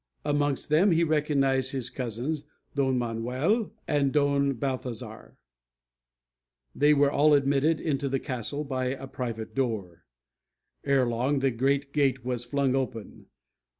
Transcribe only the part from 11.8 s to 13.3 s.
gate was flung open.